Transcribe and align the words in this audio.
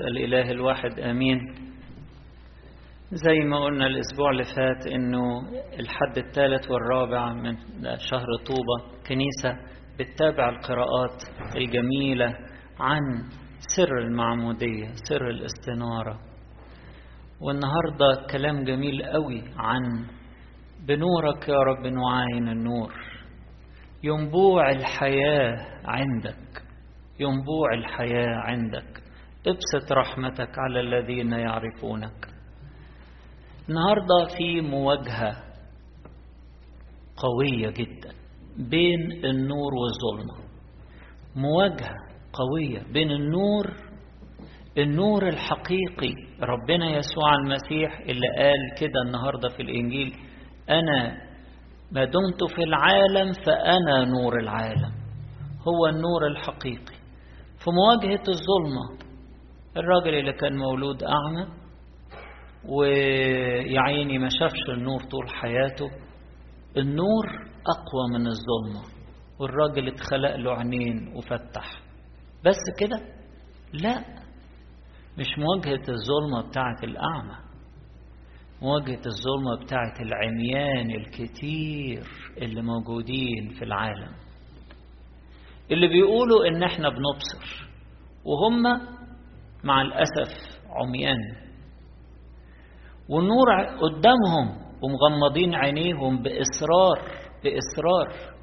الإله 0.00 0.50
الواحد 0.50 0.98
آمين. 1.00 1.38
زي 3.12 3.38
ما 3.40 3.64
قلنا 3.64 3.86
الأسبوع 3.86 4.30
اللي 4.30 4.44
فات 4.44 4.86
إنه 4.92 5.22
الحد 5.80 6.18
الثالث 6.18 6.70
والرابع 6.70 7.32
من 7.32 7.56
شهر 8.10 8.26
طوبة 8.46 8.98
كنيسة 9.08 9.78
بتتابع 9.98 10.48
القراءات 10.48 11.22
الجميلة 11.56 12.34
عن 12.80 13.00
سر 13.76 13.98
المعمودية 13.98 14.86
سر 15.08 15.28
الاستنارة. 15.30 16.20
والنهاردة 17.40 18.26
كلام 18.30 18.64
جميل 18.64 19.02
قوي 19.02 19.42
عن 19.56 20.06
بنورك 20.86 21.48
يا 21.48 21.58
رب 21.58 21.86
نعاين 21.86 22.48
النور. 22.48 22.92
ينبوع 24.02 24.70
الحياة 24.70 25.56
عندك 25.84 26.62
ينبوع 27.20 27.74
الحياة 27.74 28.36
عندك. 28.36 28.97
ابسط 29.46 29.92
رحمتك 29.92 30.58
على 30.58 30.80
الذين 30.80 31.32
يعرفونك. 31.32 32.28
النهاردة 33.68 34.36
في 34.38 34.60
مواجهة 34.60 35.36
قوية 37.16 37.70
جدا 37.70 38.10
بين 38.56 39.12
النور 39.24 39.72
والظلمة. 39.74 40.48
مواجهة 41.36 41.96
قوية 42.32 42.82
بين 42.92 43.10
النور 43.10 43.76
النور 44.78 45.28
الحقيقي. 45.28 46.14
ربنا 46.42 46.90
يسوع 46.90 47.34
المسيح 47.34 48.00
اللي 48.00 48.26
قال 48.38 48.74
كده 48.80 49.02
النهاردة 49.06 49.48
في 49.48 49.62
الإنجيل 49.62 50.14
أنا 50.70 51.28
ما 51.92 52.04
دمت 52.04 52.44
في 52.54 52.62
العالم 52.62 53.32
فأنا 53.32 54.04
نور 54.04 54.40
العالم. 54.40 54.92
هو 55.68 55.86
النور 55.86 56.26
الحقيقي. 56.26 56.98
في 57.58 57.70
مواجهة 57.70 58.22
الظلمة 58.28 59.07
الراجل 59.76 60.14
اللي 60.14 60.32
كان 60.32 60.56
مولود 60.56 61.02
أعمى 61.02 61.46
ويعيني 62.68 64.18
ما 64.18 64.28
شافش 64.40 64.60
النور 64.68 65.00
طول 65.02 65.28
حياته. 65.28 65.90
النور 66.76 67.26
أقوى 67.66 68.04
من 68.18 68.26
الظلمة 68.26 68.82
والراجل 69.40 69.88
اتخلق 69.88 70.36
له 70.36 70.52
عينين 70.52 71.08
وفتح. 71.16 71.80
بس 72.44 72.56
كده؟ 72.80 73.00
لا 73.72 73.98
مش 75.18 75.26
مواجهة 75.38 75.82
الظلمة 75.88 76.48
بتاعت 76.48 76.84
الأعمى 76.84 77.36
مواجهة 78.62 79.02
الظلمة 79.06 79.64
بتاعت 79.64 80.00
العميان 80.00 80.90
الكتير 80.90 82.06
اللي 82.42 82.62
موجودين 82.62 83.48
في 83.58 83.64
العالم. 83.64 84.12
اللي 85.70 85.88
بيقولوا 85.88 86.46
إن 86.48 86.62
إحنا 86.62 86.88
بنبصر 86.88 87.68
وهم 88.24 88.62
مع 89.64 89.82
الأسف 89.82 90.60
عميان. 90.70 91.48
والنور 93.08 93.52
قدامهم 93.64 94.68
ومغمضين 94.82 95.54
عينيهم 95.54 96.22
بإصرار 96.22 97.18
بإصرار. 97.44 98.34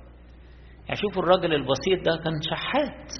يعني 0.85 0.95
شوفوا 0.95 1.23
الراجل 1.23 1.53
البسيط 1.53 2.05
ده 2.05 2.17
كان 2.23 2.33
شحات. 2.41 3.11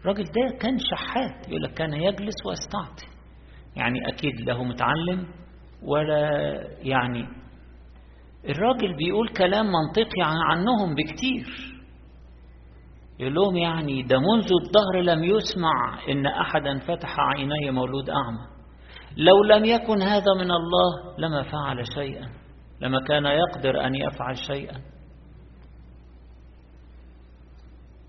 الراجل 0.00 0.24
ده 0.24 0.58
كان 0.60 0.78
شحات. 0.78 1.48
يقول 1.48 1.62
لك 1.62 1.74
كان 1.74 1.92
يجلس 1.92 2.46
ويستعطي. 2.46 3.06
يعني 3.76 4.08
أكيد 4.08 4.40
له 4.40 4.64
متعلم 4.64 5.26
ولا 5.82 6.30
يعني. 6.82 7.26
الراجل 8.44 8.96
بيقول 8.96 9.28
كلام 9.28 9.66
منطقي 9.66 10.22
عنهم 10.22 10.94
بكتير. 10.94 11.77
يقول 13.20 13.34
لهم 13.34 13.56
يعني 13.56 14.02
ده 14.02 14.18
منذ 14.18 14.48
الظهر 14.62 15.02
لم 15.02 15.24
يسمع 15.24 15.98
إن 16.08 16.26
أحدا 16.26 16.78
فتح 16.78 17.16
عيني 17.20 17.70
مولود 17.70 18.10
أعمى. 18.10 18.46
لو 19.16 19.44
لم 19.44 19.64
يكن 19.64 20.02
هذا 20.02 20.34
من 20.38 20.50
الله 20.50 21.18
لما 21.18 21.42
فعل 21.42 21.86
شيئا 21.94 22.28
لما 22.80 22.98
كان 23.08 23.24
يقدر 23.24 23.86
أن 23.86 23.94
يفعل 23.94 24.36
شيئا. 24.36 24.76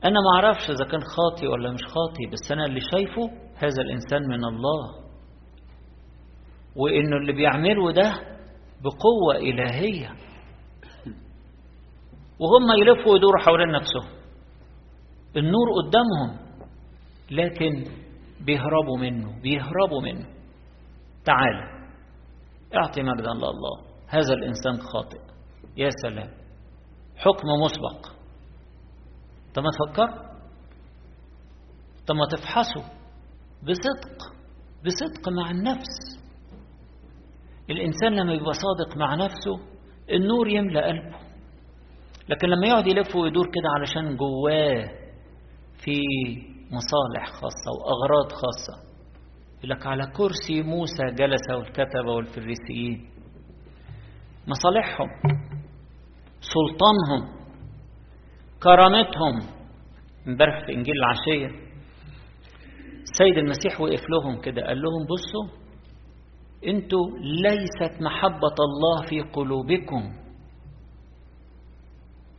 أنا 0.03 0.19
ما 0.19 0.35
أعرفش 0.35 0.69
إذا 0.69 0.85
كان 0.91 1.01
خاطي 1.01 1.47
ولا 1.47 1.71
مش 1.71 1.83
خاطي 1.83 2.25
بس 2.33 2.51
أنا 2.51 2.65
اللي 2.65 2.79
شايفه 2.91 3.29
هذا 3.57 3.81
الإنسان 3.81 4.21
من 4.27 4.45
الله. 4.45 5.09
وإنه 6.75 7.17
اللي 7.17 7.33
بيعمله 7.33 7.91
ده 7.91 8.13
بقوة 8.83 9.35
إلهية. 9.35 10.09
وهم 12.39 12.79
يلفوا 12.81 13.13
ويدوروا 13.13 13.41
حوالين 13.41 13.71
نفسهم. 13.71 14.18
النور 15.37 15.67
قدامهم 15.81 16.49
لكن 17.31 17.83
بيهربوا 18.45 18.97
منه 18.99 19.41
بيهربوا 19.41 20.01
منه. 20.03 20.25
تعال 21.25 21.79
اعطي 22.75 23.03
مجدا 23.03 23.33
لله 23.33 23.89
هذا 24.07 24.33
الإنسان 24.33 24.77
خاطئ. 24.93 25.19
يا 25.77 25.89
سلام. 26.01 26.29
حكم 27.15 27.47
مسبق. 27.63 28.11
طب 29.55 29.63
ما 29.63 29.69
تفكر. 29.71 30.07
طب 32.07 32.15
ما 32.15 32.25
تفحصوا 32.31 32.99
بصدق. 33.63 34.17
بصدق 34.85 35.29
مع 35.29 35.51
النفس. 35.51 36.19
الإنسان 37.69 38.15
لما 38.15 38.33
يبقى 38.33 38.53
صادق 38.53 38.97
مع 38.97 39.15
نفسه 39.15 39.59
النور 40.11 40.47
يملأ 40.47 40.87
قلبه. 40.87 41.19
لكن 42.29 42.47
لما 42.47 42.67
يقعد 42.67 42.87
يلف 42.87 43.15
ويدور 43.15 43.45
كده 43.45 43.69
علشان 43.79 44.17
جواه 44.17 45.08
في 45.83 45.97
مصالح 46.71 47.25
خاصة 47.31 47.69
وأغراض 47.79 48.31
خاصة. 48.31 48.89
يقول 49.57 49.69
لك 49.69 49.85
على 49.85 50.03
كرسي 50.17 50.61
موسى 50.63 51.03
جلس 51.11 51.49
والكتبة 51.51 52.11
والفريسيين. 52.15 53.09
مصالحهم 54.47 55.07
سلطانهم 56.41 57.39
كرامتهم. 58.63 59.59
امبارح 60.27 60.65
في 60.65 60.71
إنجيل 60.73 60.95
العشيه 60.95 61.69
السيد 63.01 63.37
المسيح 63.37 63.81
وقف 63.81 64.01
لهم 64.09 64.41
كده 64.41 64.61
قال 64.61 64.81
لهم 64.81 65.05
بصوا 65.05 65.59
أنتوا 66.67 67.09
ليست 67.19 68.01
محبة 68.01 68.55
الله 68.59 69.07
في 69.09 69.21
قلوبكم. 69.21 70.13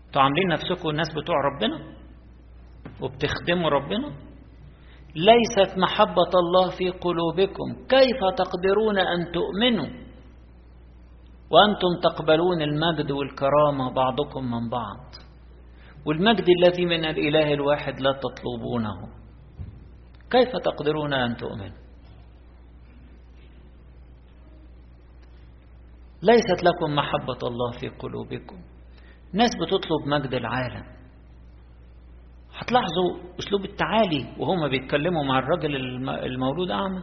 أنتوا 0.06 0.22
عاملين 0.22 0.48
نفسكم 0.48 0.88
الناس 0.90 1.08
بتوع 1.22 1.36
ربنا؟ 1.36 1.99
وبتخدموا 3.00 3.70
ربنا؟ 3.70 4.12
ليست 5.14 5.78
محبة 5.78 6.32
الله 6.34 6.70
في 6.78 6.90
قلوبكم. 6.90 7.86
كيف 7.88 8.20
تقدرون 8.36 8.98
أن 8.98 9.32
تؤمنوا 9.32 10.00
وأنتم 11.50 12.00
تقبلون 12.02 12.62
المجد 12.62 13.10
والكرامة 13.10 13.92
بعضكم 13.94 14.50
من 14.50 14.68
بعض؟ 14.68 15.00
والمجد 16.06 16.44
الذي 16.48 16.86
من 16.86 17.04
الإله 17.04 17.54
الواحد 17.54 18.00
لا 18.00 18.12
تطلبونه. 18.12 19.08
كيف 20.30 20.56
تقدرون 20.64 21.12
أن 21.12 21.36
تؤمنوا؟ 21.36 21.80
ليست 26.22 26.62
لكم 26.62 26.94
محبة 26.94 27.38
الله 27.42 27.70
في 27.80 27.88
قلوبكم. 27.88 28.56
ناس 29.32 29.50
بتطلب 29.56 30.06
مجد 30.06 30.34
العالم. 30.34 30.99
هتلاحظوا 32.60 33.36
أسلوب 33.38 33.64
التعالي 33.64 34.26
وهما 34.38 34.68
بيتكلموا 34.68 35.24
مع 35.24 35.38
الرجل 35.38 35.76
المولود 36.08 36.70
أعمى. 36.70 37.02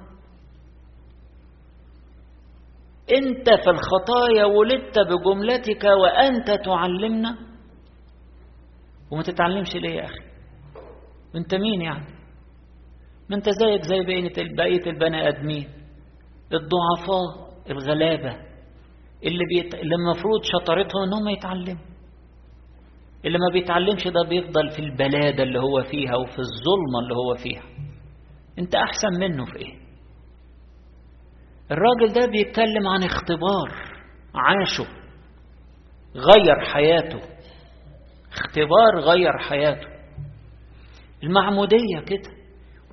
أنت 3.12 3.50
في 3.64 3.70
الخطايا 3.70 4.46
ولدت 4.46 5.00
بجملتك 5.00 5.84
وأنت 5.84 6.52
تعلمنا. 6.66 7.38
وما 9.12 9.24
تتعلمش 9.24 9.76
ليه 9.76 9.90
يا 9.90 10.06
أخي؟ 10.06 10.20
أنت 11.36 11.56
مين 11.56 11.82
يعني؟ 11.82 12.06
ما 13.30 13.36
أنت 13.36 13.50
زيك 13.50 13.82
زي 13.84 14.00
بقية 14.58 14.92
البني 14.92 15.28
آدمين. 15.28 15.70
الضعفاء 16.54 17.48
الغلابة. 17.70 18.32
اللي. 19.24 19.70
اللي 19.74 19.96
المفروض 19.96 20.42
شطارتهم 20.44 21.04
أنهم 21.04 21.28
يتعلموا. 21.28 21.97
اللي 23.26 23.38
ما 23.38 23.54
بيتعلمش 23.54 24.04
ده 24.08 24.30
بيفضل 24.30 24.70
في 24.70 24.80
البلادة 24.80 25.44
اللي 25.44 25.60
هو 25.60 25.84
فيها 25.84 26.16
وفي 26.16 26.40
الظلمة 26.40 27.00
اللي 27.04 27.16
هو 27.16 27.36
فيها. 27.36 27.64
أنت 28.60 28.76
أحسن 28.76 29.20
منه 29.20 29.46
في 29.46 29.56
إيه؟ 29.56 29.78
الراجل 31.72 32.14
ده 32.14 32.26
بيتكلم 32.32 32.88
عن 32.88 33.04
اختبار 33.04 33.72
عاشه 34.36 34.88
غير 36.16 36.66
حياته. 36.74 37.20
اختبار 38.32 39.00
غير 39.00 39.38
حياته. 39.38 39.88
المعمودية 41.24 42.00
كده. 42.08 42.38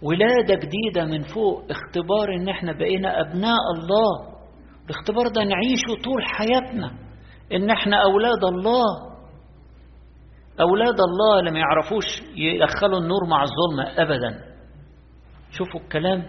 ولادة 0.03 0.55
جديدة 0.55 1.05
من 1.05 1.23
فوق 1.23 1.65
اختبار 1.71 2.35
إن 2.37 2.49
إحنا 2.49 2.73
بقينا 2.73 3.21
أبناء 3.21 3.61
الله. 3.77 4.35
الاختبار 4.87 5.29
ده 5.29 5.45
نعيشه 5.45 6.03
طول 6.05 6.23
حياتنا. 6.25 6.99
إن 7.53 7.71
إحنا 7.71 7.97
أولاد 8.03 8.45
الله. 8.45 9.14
أولاد 10.61 11.01
الله 11.01 11.39
اللي 11.39 11.51
ما 11.51 11.59
يعرفوش 11.59 12.05
يدخلوا 12.37 12.99
النور 12.99 13.27
مع 13.29 13.43
الظلمة 13.43 14.03
ابدا. 14.03 14.55
شوفوا 15.51 15.81
الكلام 15.81 16.23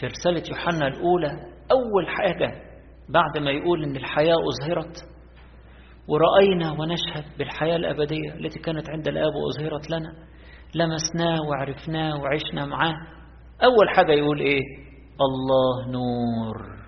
في 0.00 0.06
رسالة 0.06 0.42
يوحنا 0.50 0.86
الأولى. 0.86 1.30
أول 1.72 2.08
حاجة 2.08 2.52
بعد 3.08 3.38
ما 3.44 3.50
يقول 3.50 3.84
إن 3.84 3.96
الحياة 3.96 4.36
أظهرت 4.48 4.96
ورأينا 6.08 6.70
ونشهد 6.70 7.38
بالحياة 7.38 7.76
الأبدية 7.76 8.34
التي 8.34 8.58
كانت 8.58 8.90
عند 8.90 9.08
الآب 9.08 9.32
وأظهرت 9.34 9.90
لنا. 9.90 10.12
لمسناه 10.74 11.42
وعرفناه 11.48 12.20
وعشنا 12.20 12.66
معاه. 12.66 12.94
أول 13.64 13.88
حاجة 13.96 14.12
يقول 14.12 14.40
إيه؟ 14.40 14.60
الله 15.20 15.92
نور. 15.92 16.80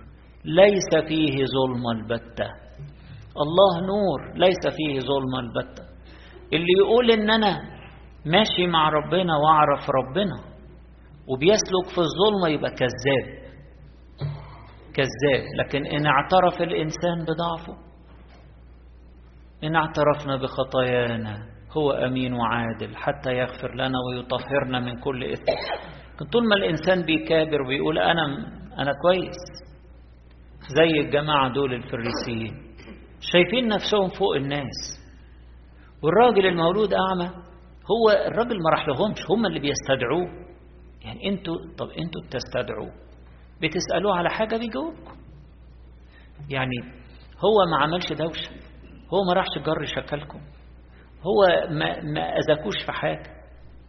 ليس 0.45 1.07
فيه 1.07 1.35
ظلم 1.35 1.87
البتة. 1.99 2.45
الله 3.37 3.87
نور 3.87 4.37
ليس 4.37 4.75
فيه 4.77 4.99
ظلم 4.99 5.35
البتة. 5.39 5.92
اللي 6.53 6.73
يقول 6.79 7.11
إن 7.11 7.29
أنا 7.29 7.59
ماشي 8.25 8.67
مع 8.67 8.89
ربنا 8.89 9.33
وأعرف 9.37 9.89
ربنا 9.89 10.53
وبيسلك 11.27 11.85
في 11.95 12.01
الظلمة 12.01 12.47
يبقى 12.49 12.71
كذاب. 12.71 13.43
كذاب. 14.95 15.43
لكن 15.59 15.85
إن 15.85 16.05
اعترف 16.05 16.61
الإنسان 16.61 17.25
بضعفه 17.25 17.77
إن 19.63 19.75
اعترفنا 19.75 20.35
بخطايانا 20.37 21.37
هو 21.77 21.91
أمين 21.91 22.33
وعادل 22.33 22.95
حتى 22.95 23.31
يغفر 23.33 23.75
لنا 23.75 23.97
ويطهرنا 24.09 24.79
من 24.79 24.99
كل 24.99 25.23
إثم. 25.23 25.43
لكن 26.15 26.25
طول 26.25 26.47
ما 26.47 26.55
الإنسان 26.55 27.01
بيكابر 27.05 27.61
وبيقول 27.61 27.99
أنا 27.99 28.25
أنا 28.79 28.93
كويس 29.01 29.37
زي 30.77 30.99
الجماعة 30.99 31.53
دول 31.53 31.73
الفريسيين 31.73 32.53
شايفين 33.19 33.67
نفسهم 33.67 34.09
فوق 34.09 34.35
الناس. 34.35 35.02
والراجل 36.03 36.45
المولود 36.45 36.93
أعمى 36.93 37.29
هو 37.91 38.09
الراجل 38.27 38.55
ما 38.63 38.69
راح 38.71 38.87
لهمش 38.87 39.19
هم 39.29 39.45
اللي 39.45 39.59
بيستدعوه. 39.59 40.43
يعني 41.05 41.29
أنتوا 41.29 41.55
طب 41.77 41.87
أنتوا 41.89 42.21
بتستدعوه 42.25 42.91
بتسألوه 43.61 44.15
على 44.15 44.29
حاجة 44.29 44.57
بيجاوبكم. 44.57 45.17
يعني 46.49 46.75
هو 47.45 47.71
ما 47.71 47.77
عملش 47.83 48.13
دوشة 48.13 48.51
هو 49.13 49.23
ما 49.27 49.33
راحش 49.33 49.49
جر 49.65 49.85
شكلكم 49.85 50.39
هو 51.21 51.67
ما, 51.69 52.01
ما 52.01 52.21
أذاكوش 52.21 52.85
في 52.85 52.91
حاجة. 52.91 53.33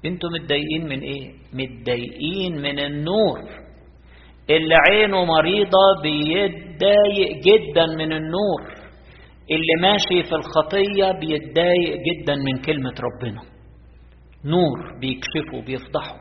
أنتوا 0.05 0.31
متضايقين 0.31 0.89
من 0.89 1.01
إيه؟ 1.01 1.33
متضايقين 1.53 2.63
من 2.63 2.79
النور. 2.79 3.41
اللي 4.51 4.75
عينه 4.89 5.25
مريضة 5.25 6.03
بيتضايق 6.03 7.37
جدا 7.47 7.87
من 7.87 8.13
النور. 8.13 8.84
اللي 9.51 9.75
ماشي 9.83 10.29
في 10.29 10.35
الخطية 10.35 11.19
بيتضايق 11.21 11.97
جدا 12.09 12.35
من 12.35 12.63
كلمة 12.63 12.95
ربنا. 13.01 13.41
نور 14.45 14.99
بيكشفه 15.01 15.67
بيفضحه. 15.67 16.17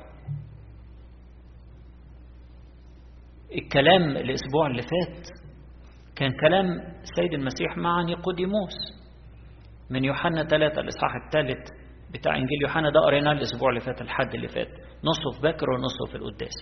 الكلام 3.55 4.03
الأسبوع 4.17 4.67
اللي 4.67 4.81
فات 4.81 5.27
كان 6.15 6.31
كلام 6.41 6.65
السيد 7.01 7.33
المسيح 7.33 7.77
مع 7.77 8.01
نيقوديموس 8.01 8.75
من 9.89 10.03
يوحنا 10.05 10.43
3 10.43 10.81
الإصحاح 10.81 11.11
الثالث 11.25 11.69
بتاع 12.13 12.35
إنجيل 12.35 12.61
يوحنا. 12.61 12.89
ده 12.89 12.99
قريناه 13.05 13.31
الأسبوع 13.31 13.69
اللي 13.69 13.79
فات 13.81 14.01
الحد 14.01 14.33
اللي 14.33 14.47
فات. 14.47 14.67
نصه 15.03 15.35
في 15.35 15.41
باكر 15.41 15.69
ونصه 15.69 16.05
في 16.11 16.15
القداس. 16.15 16.53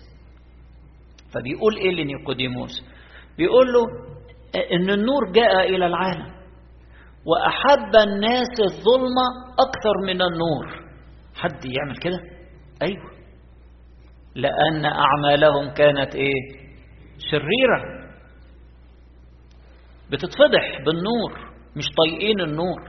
فبيقول 1.34 1.78
إيه 1.78 1.92
لنيقوديموس؟ 1.92 2.86
بيقول 3.38 3.68
له 3.74 3.82
إن 4.76 4.90
النور 4.90 5.32
جاء 5.32 5.70
إلى 5.70 5.86
العالم. 5.86 6.41
وأحب 7.26 7.96
الناس 8.08 8.50
الظلمة 8.60 9.26
أكثر 9.60 9.96
من 10.06 10.22
النور. 10.22 10.92
حد 11.36 11.66
يعمل 11.66 11.98
كده؟ 12.02 12.20
أيوه. 12.82 13.12
لأن 14.36 14.86
أعمالهم 14.86 15.74
كانت 15.74 16.16
إيه؟ 16.16 16.62
شريرة. 17.32 18.02
بتتفضح 20.12 20.78
بالنور 20.86 21.52
مش 21.76 21.86
طايقين 21.98 22.40
النور. 22.42 22.82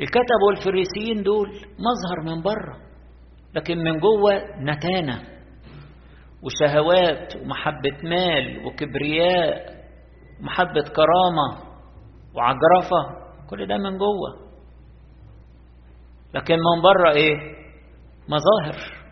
الكتب 0.00 0.40
والفريسيين 0.48 1.22
دول 1.22 1.48
مظهر 1.58 2.34
من 2.36 2.42
بره 2.42 2.76
لكن 3.54 3.78
من 3.78 3.98
جوه 3.98 4.32
نتانة. 4.60 5.22
وشهوات 6.42 7.36
ومحبة 7.36 7.96
مال 8.02 8.66
وكبرياء 8.66 9.74
ومحبة 10.40 10.82
كرامة. 10.82 11.73
وعجرفة 12.36 13.24
كل 13.50 13.66
ده 13.66 13.76
من 13.76 13.98
جوه. 13.98 14.44
لكن 16.34 16.54
من 16.54 16.82
بره 16.82 17.10
إيه؟ 17.12 17.36
مظاهر. 18.28 19.04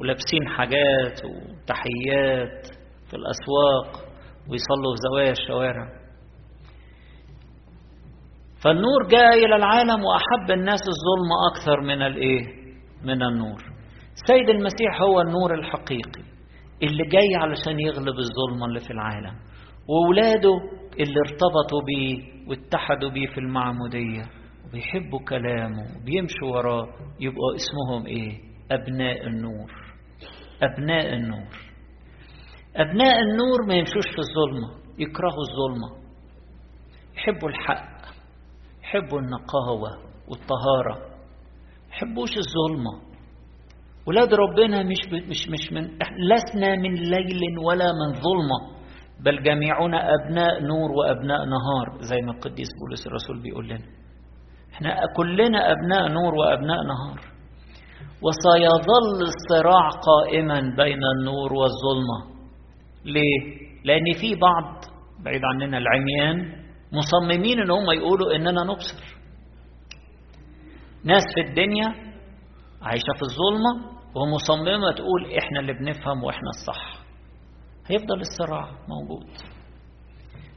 ولابسين 0.00 0.48
حاجات 0.56 1.24
وتحيات 1.24 2.66
في 3.10 3.14
الأسواق 3.16 4.08
ويصلوا 4.50 4.94
في 4.94 5.00
زوايا 5.10 5.30
الشوارع. 5.30 5.98
فالنور 8.64 9.06
جاء 9.10 9.34
إلى 9.44 9.56
العالم 9.56 10.00
وأحب 10.04 10.50
الناس 10.50 10.80
الظلم 10.80 11.30
أكثر 11.52 11.80
من 11.80 12.02
الإيه؟ 12.02 12.46
من 13.04 13.22
النور. 13.22 13.62
سيد 14.26 14.48
المسيح 14.48 15.02
هو 15.02 15.20
النور 15.20 15.54
الحقيقي 15.54 16.22
اللي 16.82 17.04
جاي 17.04 17.34
علشان 17.42 17.80
يغلب 17.80 18.14
الظلمة 18.18 18.66
اللي 18.66 18.80
في 18.80 18.90
العالم. 18.90 19.36
وولاده 19.88 20.54
اللي 21.00 21.20
ارتبطوا 21.26 21.82
بيه 21.86 22.18
واتحدوا 22.48 23.10
بيه 23.10 23.26
في 23.26 23.38
المعمودية. 23.38 24.22
وبيحبوا 24.66 25.18
كلامه 25.28 25.82
وبيمشوا 25.96 26.48
وراه 26.56 26.86
يبقوا 27.20 27.54
اسمهم 27.56 28.06
إيه؟ 28.06 28.38
أبناء 28.72 29.26
النور. 29.26 29.70
أبناء 30.62 31.14
النور. 31.14 31.56
أبناء 32.76 33.20
النور 33.20 33.66
ما 33.68 33.74
يمشوش 33.74 34.04
في 34.14 34.18
الظلمة 34.18 34.68
يكرهوا 34.98 35.42
الظلمة. 35.48 36.08
يحبوا 37.16 37.48
الحق 37.48 37.98
يحبوا 38.82 39.18
النقاوة 39.18 39.90
والطهارة. 40.28 41.18
يحبوش 41.90 42.30
الظلمة. 42.36 43.08
ولاد 44.06 44.34
ربنا 44.34 44.82
مش 44.82 44.98
مش 45.12 45.48
مش 45.48 45.72
من 45.72 45.84
لسنا 46.30 46.76
من 46.76 46.94
ليل 46.94 47.58
ولا 47.58 47.84
من 47.92 48.12
ظلمة. 48.14 48.77
بل 49.24 49.42
جميعنا 49.42 50.14
أبناء 50.14 50.62
نور 50.62 50.90
وأبناء 50.92 51.38
نهار 51.44 51.98
زي 52.00 52.16
ما 52.26 52.32
القديس 52.32 52.68
بولس 52.80 53.06
الرسول 53.06 53.42
بيقول 53.42 53.68
لنا. 53.68 53.86
إحنا 54.74 54.94
كلنا 55.16 55.72
أبناء 55.72 56.08
نور 56.08 56.34
وأبناء 56.34 56.78
نهار. 56.86 57.20
وسيظل 58.22 59.22
الصراع 59.22 59.88
قائما 59.90 60.60
بين 60.60 61.00
النور 61.18 61.52
والظلمة. 61.52 62.38
ليه؟ 63.04 63.68
لأن 63.84 64.04
في 64.20 64.34
بعض 64.34 64.84
بعيد 65.24 65.40
عننا 65.44 65.78
العميان 65.78 66.52
مصممين 66.92 67.60
إن 67.60 67.70
هم 67.70 67.90
يقولوا 67.90 68.36
إننا 68.36 68.64
نبصر. 68.64 69.18
ناس 71.04 71.22
في 71.34 71.40
الدنيا 71.50 71.86
عايشة 72.82 73.12
في 73.16 73.22
الظلمة 73.22 73.98
ومصممة 74.16 74.92
تقول 74.92 75.38
إحنا 75.38 75.60
اللي 75.60 75.72
بنفهم 75.72 76.24
وإحنا 76.24 76.48
الصح. 76.50 77.07
هيفضل 77.90 78.20
الصراع 78.20 78.70
موجود. 78.88 79.26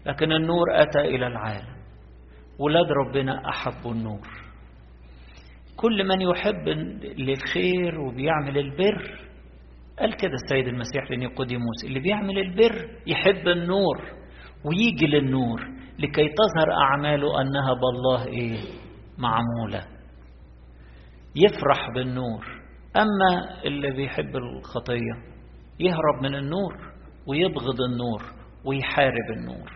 لكن 0.06 0.32
النور 0.32 0.66
أتى 0.82 1.00
إلى 1.00 1.28
العالم. 1.28 1.76
ولاد 2.60 2.86
ربنا 2.92 3.50
أحبوا 3.50 3.92
النور. 3.92 4.28
كل 5.78 6.08
من 6.08 6.22
يحب 6.22 6.68
للخير 7.18 8.00
وبيعمل 8.00 8.58
البر 8.58 9.20
قال 10.00 10.14
كده 10.18 10.32
السيد 10.34 10.68
المسيح 10.68 11.12
لنيقوديموس 11.12 11.86
اللي 11.86 12.00
بيعمل 12.00 12.38
البر 12.40 12.90
يحب 13.08 13.48
النور 13.48 13.98
ويجي 14.66 15.06
للنور 15.08 15.60
لكي 16.00 16.28
تظهر 16.30 16.72
أعماله 16.84 17.42
أنها 17.42 17.74
بالله 17.74 18.26
إيه؟ 18.28 18.60
معمولة. 19.18 19.88
يفرح 21.36 21.90
بالنور. 21.96 22.46
أما 22.96 23.62
اللي 23.66 23.92
بيحب 23.92 24.36
الخطية 24.36 25.14
يهرب 25.80 26.24
من 26.24 26.36
النور. 26.36 26.91
ويبغض 27.28 27.82
النور 27.82 28.24
ويحارب 28.66 29.32
النور. 29.38 29.72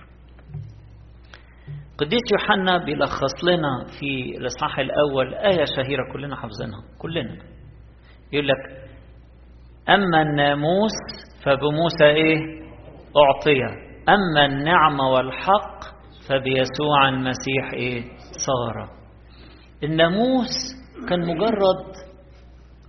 قديس 1.98 2.22
يوحنا 2.32 2.78
بيلخص 2.78 3.44
لنا 3.44 3.86
في 4.00 4.38
الإصحاح 4.38 4.80
الأول 4.80 5.34
آية 5.34 5.66
شهيرة 5.66 6.14
كلنا 6.14 6.36
حافظينها 6.36 6.84
كلنا. 6.98 7.38
يقول 8.34 8.48
لك 8.48 8.90
أما 9.90 10.22
الناموس 10.22 10.92
فبموسى 11.44 12.06
إيه؟ 12.06 12.38
أعطي 13.18 13.60
أما 14.10 14.46
النعمة 14.46 15.10
والحق 15.10 15.80
فبيسوع 16.30 17.10
المسيح 17.10 17.74
إيه؟ 17.74 18.04
صار 18.46 18.90
الناموس 19.84 20.54
كان 21.10 21.20
مجرد 21.22 21.86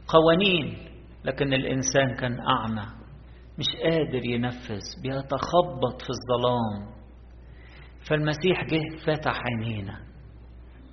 قوانين 0.08 0.78
لكن 1.24 1.52
الإنسان 1.52 2.14
كان 2.14 2.36
أعمى. 2.40 2.95
مش 3.58 3.66
قادر 3.82 4.24
ينفذ 4.24 5.02
بيتخبط 5.02 6.02
في 6.02 6.08
الظلام. 6.10 6.96
فالمسيح 8.10 8.64
جه 8.64 9.04
فتح 9.06 9.40
عينينا 9.46 9.98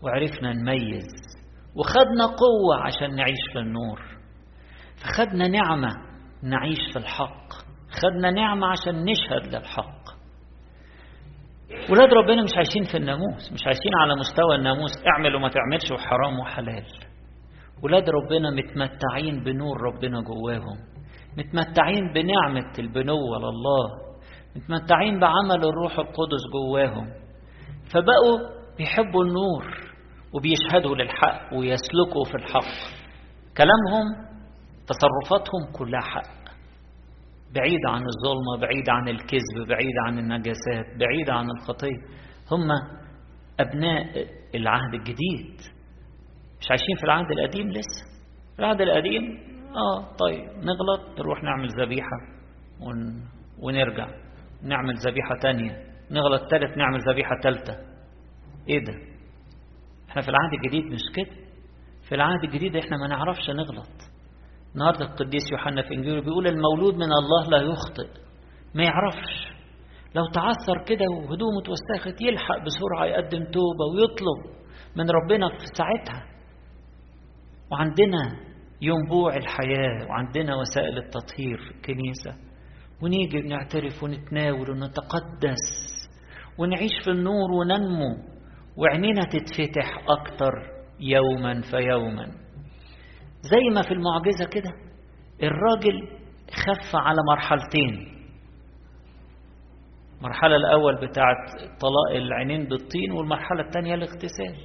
وعرفنا 0.04 0.54
نميز 0.54 1.08
وخدنا 1.76 2.26
قوة 2.26 2.84
عشان 2.86 3.16
نعيش 3.16 3.40
في 3.54 3.60
النور. 3.60 4.02
فخدنا 5.04 5.48
نعمة 5.48 5.90
نعيش 6.44 6.80
في 6.94 7.00
الحق 7.00 7.48
خدنا 8.02 8.32
نعمة 8.32 8.68
عشان 8.68 9.06
نشهد 9.06 9.56
للحق. 9.56 10.04
ولاد 11.92 12.14
ربنا 12.14 12.44
مش 12.44 12.52
عايشين 12.58 12.84
في 12.92 12.98
الناموس 12.98 13.52
مش 13.54 13.66
عايشين 13.66 13.92
على 14.02 14.16
مستوى 14.16 14.56
الناموس 14.56 14.92
اعمل 15.08 15.36
وما 15.36 15.50
تعملش 15.50 15.92
وحرام 15.92 16.40
وحلال. 16.40 16.86
ولاد 17.84 18.04
ربنا 18.10 18.50
متمتعين 18.50 19.44
بنور 19.44 19.82
ربنا 19.82 20.22
جواهم. 20.22 20.93
متمتعين 21.38 22.14
بنعمة 22.14 22.74
البنوة 22.80 23.38
لله. 23.40 24.14
متمتعين 24.56 25.20
بعمل 25.20 25.66
الروح 25.66 26.00
القدس 26.00 26.44
جواهم. 26.54 27.08
فبقوا 27.94 28.64
بيحبوا 28.78 29.24
النور 29.24 29.94
وبيشهدوا 30.34 30.96
للحق 30.96 31.54
ويسلكوا 31.54 32.26
في 32.32 32.36
الحق. 32.36 32.94
كلامهم 33.58 34.06
تصرفاتهم 34.88 35.72
كلها 35.74 36.02
حق. 36.02 36.44
بعيد 37.56 37.80
عن 37.88 38.02
الظلمة 38.02 38.58
بعيد 38.62 38.90
عن 38.90 39.08
الكذب 39.08 39.68
بعيد 39.68 39.94
عن 40.08 40.20
النجاسات 40.20 40.86
بعيد 41.00 41.30
عن 41.30 41.46
الخطية. 41.50 42.02
هم 42.52 42.68
أبناء 43.60 44.28
العهد 44.56 44.94
الجديد. 44.94 45.58
مش 46.60 46.70
عايشين 46.70 46.96
في 46.98 47.04
العهد 47.04 47.32
القديم 47.32 47.70
لسه؟ 47.70 48.06
العهد 48.60 48.82
القديم 48.82 49.53
آه. 49.76 50.16
طيب 50.20 50.50
نغلط 50.50 51.20
نروح 51.20 51.44
نعمل 51.44 51.68
ذبيحة 51.82 52.18
ون... 52.82 53.24
ونرجع. 53.60 54.08
نعمل 54.64 54.94
ذبيحة 54.98 55.36
تانية. 55.42 55.72
نغلط 56.12 56.42
تالت 56.52 56.78
نعمل 56.78 57.00
ذبيحة 57.12 57.36
تالتة. 57.44 57.74
إيه 58.70 58.80
ده؟ 58.86 58.94
إحنا 60.10 60.22
في 60.22 60.30
العهد 60.30 60.54
الجديد 60.54 60.86
مش 60.94 61.02
كده؟ 61.16 61.44
في 62.10 62.16
العهد 62.16 62.44
الجديد 62.44 62.76
إحنا 62.76 62.98
ما 62.98 63.08
نعرفش 63.08 63.50
نغلط. 63.50 63.90
النهارده 64.74 65.06
القديس 65.06 65.52
يوحنا 65.52 65.82
في 65.82 65.94
إنجيله 65.94 66.22
بيقول 66.22 66.48
المولود 66.48 66.96
من 66.96 67.12
الله 67.12 67.50
لا 67.50 67.58
يخطئ. 67.58 68.22
ما 68.76 68.84
يعرفش. 68.84 69.54
لو 70.16 70.26
تعثر 70.28 70.84
كده 70.88 71.06
وهدومه 71.12 71.62
اتوسخت 71.62 72.22
يلحق 72.22 72.58
بسرعة 72.66 73.06
يقدم 73.06 73.44
توبة 73.44 73.86
ويطلب 73.96 74.56
من 74.96 75.10
ربنا 75.10 75.50
في 75.50 75.66
ساعتها. 75.78 76.26
وعندنا 77.72 78.53
ينبوع 78.84 79.36
الحياة 79.36 80.08
وعندنا 80.10 80.56
وسائل 80.56 80.98
التطهير 80.98 81.58
في 81.58 81.72
الكنيسه 81.72 82.36
ونيجي 83.02 83.42
نعترف 83.42 84.04
ونتناول 84.04 84.70
ونتقدس 84.70 85.66
ونعيش 86.58 86.92
في 87.04 87.12
النور 87.12 87.52
وننمو 87.52 88.18
وعينينا 88.78 89.22
تتفتح 89.22 89.98
أكتر 90.10 90.52
يوما 91.00 91.62
فيوما. 91.62 92.26
زي 93.42 93.76
ما 93.76 93.82
في 93.82 93.92
المعجزة 93.94 94.46
كده 94.52 94.72
الراجل 95.44 96.08
خف 96.52 96.96
على 96.96 97.18
مرحلتين. 97.30 98.14
المرحلة 100.18 100.56
الأول 100.56 100.96
بتاعت 100.96 101.38
طلاق 101.60 102.16
العينين 102.24 102.68
بالطين 102.68 103.12
والمرحلة 103.12 103.62
الثانية 103.62 103.94
الاغتسال. 103.96 104.56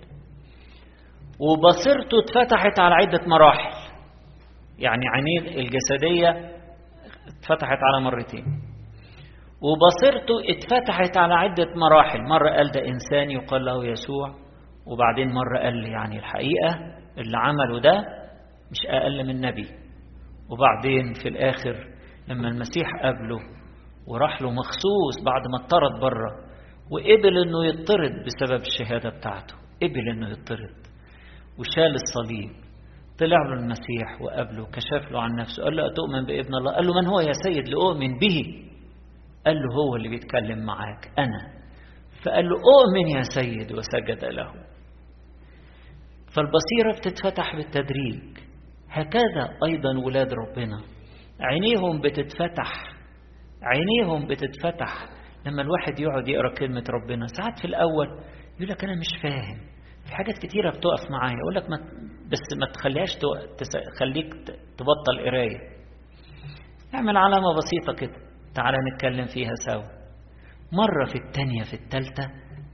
وبصيرته 1.40 2.18
اتفتحت 2.24 2.80
على 2.80 2.94
عدة 2.94 3.26
مراحل. 3.26 3.77
يعني 4.78 5.08
عينيه 5.08 5.40
الجسدية 5.60 6.30
اتفتحت 7.28 7.78
على 7.82 8.04
مرتين. 8.04 8.44
وبصيرته 9.62 10.34
اتفتحت 10.50 11.16
على 11.16 11.34
عدة 11.34 11.66
مراحل. 11.76 12.22
مرة 12.22 12.50
قال 12.50 12.70
ده 12.70 12.80
إنسان 12.88 13.30
يقال 13.30 13.64
له 13.64 13.84
يسوع. 13.84 14.34
وبعدين 14.86 15.28
مرة 15.34 15.58
قال 15.58 15.76
لي 15.76 15.88
يعني 15.90 16.18
الحقيقة 16.18 16.74
اللي 17.18 17.36
عمله 17.38 17.80
ده 17.80 17.98
مش 18.70 18.86
أقل 18.88 19.26
من 19.26 19.40
نبي. 19.40 19.68
وبعدين 20.50 21.12
في 21.22 21.28
الآخر 21.28 21.86
لما 22.28 22.48
المسيح 22.48 22.86
قابله 23.02 23.38
وراح 24.06 24.42
له 24.42 24.50
مخصوص 24.50 25.24
بعد 25.24 25.42
ما 25.52 25.66
اطرد 25.66 26.00
بره 26.00 26.30
وقبل 26.90 27.38
إنه 27.38 27.64
يطرد 27.66 28.12
بسبب 28.26 28.60
الشهادة 28.60 29.10
بتاعته. 29.18 29.54
قبل 29.82 30.08
إنه 30.08 30.28
يطرد. 30.30 30.76
وشال 31.58 31.94
الصليب. 31.94 32.67
طلع 33.18 33.36
له 33.46 33.52
المسيح 33.52 34.22
وقابله 34.22 34.66
كشف 34.66 35.10
له 35.12 35.22
عن 35.22 35.30
نفسه 35.36 35.62
قال 35.62 35.76
له 35.76 35.86
أتؤمن 35.86 36.26
بابن 36.26 36.54
الله؟ 36.54 36.72
قال 36.72 36.86
له 36.86 36.94
من 36.94 37.06
هو 37.06 37.20
يا 37.20 37.32
سيد 37.44 37.68
لأؤمن 37.68 38.18
به؟ 38.18 38.64
قال 39.46 39.56
له 39.56 39.74
هو 39.74 39.96
اللي 39.96 40.08
بيتكلم 40.08 40.58
معاك 40.66 41.10
أنا. 41.18 41.58
فقال 42.24 42.44
له 42.48 42.56
أؤمن 42.56 43.08
يا 43.16 43.22
سيد. 43.22 43.72
وسجد 43.72 44.24
له. 44.24 44.52
فالبصيرة 46.34 46.98
بتتفتح 46.98 47.56
بالتدريج. 47.56 48.38
هكذا 48.90 49.48
أيضا 49.64 49.98
ولاد 50.04 50.28
ربنا. 50.32 50.80
عينيهم 51.40 52.00
بتتفتح 52.00 52.72
عينيهم 53.62 54.26
بتتفتح 54.26 55.08
لما 55.46 55.62
الواحد 55.62 56.00
يقعد 56.00 56.28
يقرأ 56.28 56.54
كلمة 56.54 56.84
ربنا. 56.90 57.26
ساعات 57.26 57.58
في 57.58 57.64
الأول 57.64 58.06
يقول 58.56 58.68
لك 58.68 58.84
أنا 58.84 58.94
مش 58.94 59.22
فاهم. 59.22 59.58
في 60.08 60.14
حاجات 60.14 60.38
كتيرة 60.38 60.70
بتقف 60.70 61.10
معايا. 61.10 61.36
يقول 61.38 61.54
لك 61.54 61.70
ما 61.70 61.76
بس 62.30 62.58
ما 62.60 62.66
تخليهاش 62.72 63.08
تخليك 63.96 64.34
تبطل 64.78 65.26
قراية. 65.26 65.58
اعمل 66.94 67.16
علامة 67.16 67.46
بسيطة 67.56 67.92
كده. 68.00 68.16
تعالى 68.54 68.76
نتكلم 68.94 69.26
فيها 69.26 69.52
سوا. 69.68 69.82
مرة 70.72 71.04
في 71.12 71.18
التانية 71.18 71.62
في 71.62 71.74
التالتة 71.74 72.30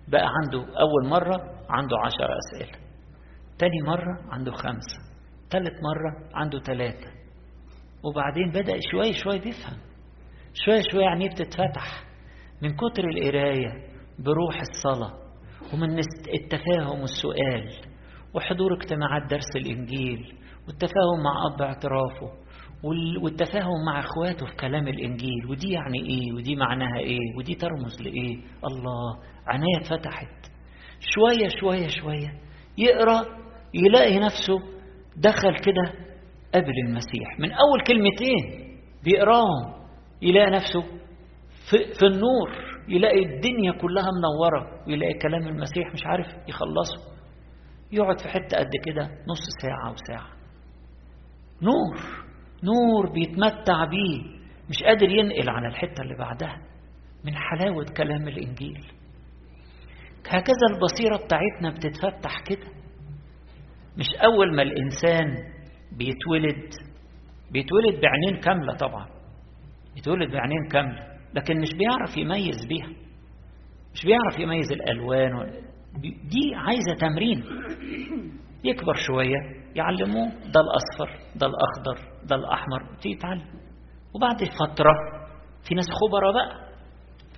بقى 0.09 0.29
عنده 0.43 0.59
أول 0.59 1.09
مرة 1.11 1.37
عنده 1.71 1.97
عشر 2.05 2.29
أسئلة. 2.39 2.79
تاني 3.59 3.83
مرة 3.87 4.19
عنده 4.33 4.53
خمسة. 4.53 4.99
تالت 5.51 5.75
مرة 5.83 6.31
عنده 6.35 6.59
ثلاثة 6.59 7.11
وبعدين 8.05 8.51
بدأ 8.51 8.77
شوية 8.93 9.13
شوية 9.13 9.41
بيفهم. 9.41 9.79
شوية 10.55 10.83
شوية 10.93 11.07
عينيه 11.07 11.29
بتتفتح. 11.29 12.05
من 12.63 12.71
كتر 12.77 13.09
القراية 13.09 13.69
بروح 14.19 14.61
الصلاة. 14.61 15.24
ومن 15.73 15.99
التفاهم 16.35 17.01
والسؤال 17.01 17.71
وحضور 18.35 18.75
اجتماعات 18.75 19.31
درس 19.31 19.57
الإنجيل 19.57 20.33
والتفاهم 20.67 21.23
مع 21.25 21.55
أب 21.55 21.63
اعترافه 21.63 22.45
والتفاهم 23.23 23.85
مع 23.87 24.01
إخواته 24.01 24.47
في 24.47 24.57
كلام 24.57 24.89
الإنجيل 24.89 25.47
ودي 25.51 25.73
يعني 25.73 25.99
إيه؟ 25.99 26.33
ودي 26.33 26.57
معناها 26.57 26.99
إيه؟ 26.99 27.37
ودي 27.39 27.55
ترمز 27.55 28.03
لإيه؟ 28.03 28.37
الله 28.65 29.19
عينيا 29.47 29.81
اتفتحت 29.81 30.47
شوية 31.01 31.49
شوية 31.61 31.89
شوية 31.89 32.33
يقرأ 32.79 33.25
يلاقي 33.75 34.19
نفسه 34.19 34.59
دخل 35.17 35.57
كده 35.65 36.05
قبل 36.55 36.73
المسيح. 36.87 37.39
من 37.39 37.53
أول 37.53 37.81
كلمتين 37.87 38.65
بيقراهم 39.05 39.75
يلاقي 40.23 40.51
نفسه 40.51 40.83
في, 41.71 41.95
في 41.99 42.07
النور. 42.07 42.74
يلاقي 42.89 43.25
الدنيا 43.25 43.73
كلها 43.73 44.09
منورة 44.11 44.85
ويلاقي 44.87 45.15
كلام 45.15 45.49
المسيح 45.49 45.93
مش 45.95 46.07
عارف 46.07 46.27
يخلصه. 46.49 47.15
يقعد 47.93 48.21
في 48.21 48.29
حتة 48.29 48.57
قد 48.59 48.71
كده 48.85 49.03
نص 49.03 49.45
ساعة 49.63 49.93
وساعة. 49.93 50.31
نور 51.63 52.25
نور 52.63 53.13
بيتمتع 53.13 53.85
بيه. 53.85 54.23
مش 54.71 54.83
قادر 54.83 55.09
ينقل 55.11 55.51
على 55.51 55.67
الحتة 55.69 56.03
اللي 56.03 56.15
بعدها 56.19 56.57
من 57.25 57.33
حلاوة 57.37 57.85
كلام 57.97 58.29
الإنجيل. 58.29 58.87
هكذا 60.29 60.67
البصيرة 60.75 61.25
بتاعتنا 61.27 61.71
بتتفتح 61.71 62.43
كده. 62.47 62.67
مش 63.99 64.07
أول 64.25 64.57
ما 64.57 64.63
الإنسان 64.63 65.27
بيتولد 65.93 66.71
بيتولد 67.51 68.01
بعينين 68.01 68.41
كاملة 68.41 68.75
طبعا. 68.77 69.07
بيتولد 69.95 70.31
بعينين 70.33 70.69
كاملة. 70.73 71.14
لكن 71.35 71.61
مش 71.61 71.69
بيعرف 71.79 72.17
يميز 72.17 72.67
بيها. 72.69 72.89
مش 73.95 74.05
بيعرف 74.05 74.39
يميز 74.39 74.73
الألوان 74.73 75.51
دي 76.03 76.55
عايزة 76.57 76.95
تمرين. 77.01 77.45
يكبر 78.65 78.95
شوية 78.95 79.37
يعلموه 79.75 80.29
ده 80.29 80.61
الأصفر 80.61 81.19
ده 81.37 81.47
الأخضر 81.47 82.09
ده 82.25 82.37
الأحمر 82.37 82.83
يتعلم. 83.07 83.45
وبعد 84.15 84.37
فترة 84.45 84.93
في 85.69 85.75
ناس 85.75 85.87
خبراء 86.01 86.33
بقى. 86.33 86.65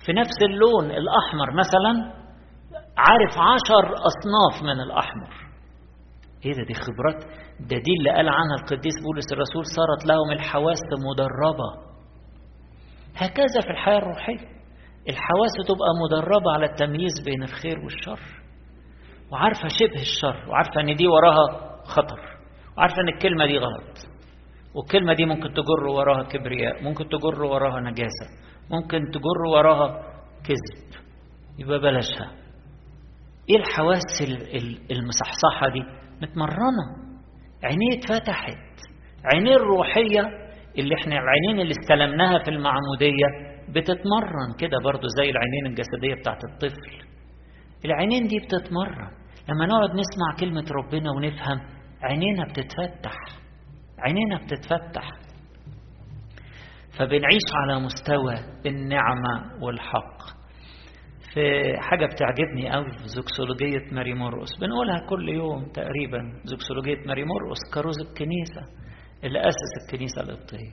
في 0.05 0.13
نفس 0.13 0.37
اللون 0.49 0.85
الأحمر 0.85 1.53
مثلا 1.53 2.13
عارف 2.97 3.33
عشر 3.37 3.93
أصناف 3.93 4.63
من 4.63 4.81
الأحمر. 4.81 5.33
إيه 6.45 6.51
ده؟ 6.53 6.63
دي 6.67 6.73
خبرات. 6.73 7.23
ده 7.59 7.77
دي 7.77 7.91
اللي 7.99 8.09
قال 8.09 8.29
عنها 8.29 8.55
القديس 8.61 8.93
بولس 9.03 9.25
الرسول 9.33 9.65
صارت 9.65 10.05
لهم 10.05 10.31
الحواس 10.31 10.81
مدربة. 11.11 11.86
هكذا 13.17 13.61
في 13.63 13.69
الحياة 13.71 13.97
الروحية. 13.97 14.47
الحواس 15.09 15.53
تبقى 15.67 15.89
مدربة 16.05 16.51
على 16.53 16.65
التمييز 16.65 17.13
بين 17.25 17.43
الخير 17.43 17.79
والشر. 17.79 18.19
وعارفة 19.31 19.67
شبه 19.67 20.01
الشر 20.01 20.49
وعارفة 20.49 20.81
إن 20.81 20.95
دي 20.95 21.07
وراها 21.07 21.45
خطر 21.83 22.19
وعارفة 22.77 22.95
إن 23.01 23.07
الكلمة 23.07 23.45
دي 23.45 23.57
غلط. 23.57 23.97
والكلمة 24.75 25.13
دي 25.13 25.25
ممكن 25.25 25.53
تجر 25.53 25.87
وراها 25.87 26.23
كبرياء 26.23 26.83
ممكن 26.83 27.05
تجر 27.09 27.43
وراها 27.43 27.79
نجاسة 27.79 28.25
ممكن 28.71 28.99
تجر 29.11 29.45
وراها 29.53 30.01
كذب. 30.47 31.01
يبقى 31.59 31.79
بلاشها 31.79 32.31
إيه 33.49 33.55
الحواس 33.57 34.21
المصحصحة 34.91 35.69
دي؟ 35.73 35.83
متمرنة. 36.21 36.85
عينيه 37.63 37.99
اتفتحت. 37.99 38.57
عينيه 39.25 39.55
الروحية 39.55 40.46
اللي 40.77 40.95
إحنا 40.95 41.15
العينين 41.19 41.59
اللي 41.59 41.73
استلمناها 41.81 42.43
في 42.43 42.49
المعمودية 42.49 43.27
بتتمرن 43.69 44.49
كده 44.59 44.77
برضو 44.83 45.07
زي 45.17 45.29
العينين 45.29 45.65
الجسدية 45.65 46.15
بتاعت 46.21 46.41
الطفل. 46.43 47.07
العينين 47.85 48.27
دي 48.27 48.39
بتتمرن. 48.39 49.11
لما 49.49 49.65
نقعد 49.65 49.89
نسمع 49.89 50.35
كلمة 50.39 50.65
ربنا 50.71 51.11
ونفهم 51.11 51.59
عينينا 52.03 52.43
بتتفتح. 52.43 53.15
عينينا 53.99 54.37
بتتفتح. 54.37 55.09
فبنعيش 56.99 57.47
على 57.55 57.79
مستوى 57.79 58.33
النعمة 58.65 59.63
والحق. 59.63 60.17
في 61.33 61.73
حاجة 61.79 62.05
بتعجبني 62.05 62.71
قوي 62.71 62.91
في 62.91 63.07
زوكسولوجية 63.07 63.95
ماري 63.95 64.13
مرقس 64.13 64.55
بنقولها 64.61 64.99
كل 65.09 65.29
يوم 65.29 65.65
تقريبا. 65.65 66.19
زوكسولوجية 66.43 67.07
ماري 67.07 67.23
مرقس 67.23 67.59
كروز 67.73 67.95
الكنيسة. 68.09 68.86
اللي 69.23 69.39
أسس 69.39 69.71
الكنيسة 69.83 70.21
القبطية 70.21 70.71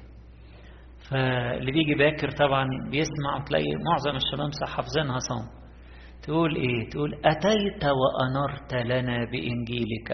فاللي 1.11 1.73
بيجي 1.73 1.95
باكر 1.95 2.31
طبعا 2.31 2.65
بيسمع 2.91 3.43
وتلاقي 3.43 3.71
معظم 3.91 4.17
الشمامسة 4.17 4.67
حافظينها 4.67 5.19
صم 5.19 5.65
تقول 6.23 6.57
إيه؟ 6.57 6.91
تقول 6.91 7.15
أتيت 7.15 7.85
وأنرت 7.85 8.75
لنا 8.75 9.25
بإنجيلك. 9.25 10.11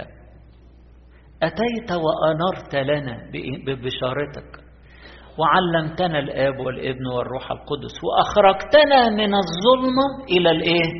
أتيت 1.43 1.91
وأنرت 1.91 2.75
لنا 2.75 3.17
ببشارتك. 3.67 4.51
وعلمتنا 5.39 6.19
الآب 6.19 6.59
والابن 6.59 7.07
والروح 7.17 7.51
القدس. 7.51 7.95
وأخرجتنا 8.05 9.09
من 9.11 9.35
الظلمة 9.35 10.25
إلى 10.31 10.51
الإيه؟ 10.51 10.91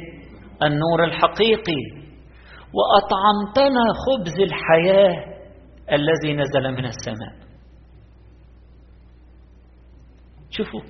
النور 0.63 1.05
الحقيقي. 1.05 1.83
وأطعمتنا 2.77 3.83
خبز 4.05 4.41
الحياة. 4.41 5.30
الذي 5.93 6.35
نزل 6.35 6.73
من 6.73 6.85
السماء. 6.85 7.51
شوفوا 10.51 10.81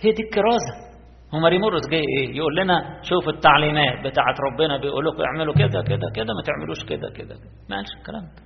هي 0.00 0.10
دي 0.12 0.22
الكرازة. 0.22 0.94
هو 1.34 1.38
ماريمورس 1.40 1.82
جاي 1.90 2.02
إيه؟ 2.18 2.36
يقول 2.36 2.56
لنا 2.56 3.00
شوفوا 3.02 3.32
التعليمات 3.32 3.98
بتاعت 4.06 4.34
ربنا 4.40 4.78
بيقول 4.78 5.04
لكم 5.06 5.22
اعملوا 5.22 5.54
كده 5.54 5.82
كده 5.82 6.10
كده 6.14 6.32
ما 6.34 6.42
تعملوش 6.46 6.84
كده 6.84 7.10
كده 7.16 7.34
ما 7.70 7.76
قالش 7.76 7.88
الكلام 8.00 8.22
ده. 8.22 8.42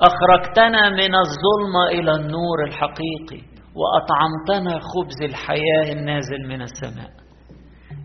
أخرجتنا 0.00 0.90
من 0.90 1.14
الظلمة 1.14 1.84
إلى 1.90 2.12
النور 2.16 2.64
الحقيقي 2.68 3.42
وأطعمتنا 3.78 4.78
خبز 4.80 5.22
الحياة 5.22 5.92
النازل 5.92 6.48
من 6.48 6.62
السماء. 6.62 7.10